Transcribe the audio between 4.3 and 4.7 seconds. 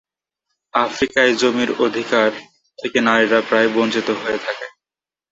থাকে।